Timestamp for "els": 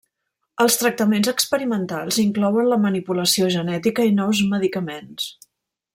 0.63-0.77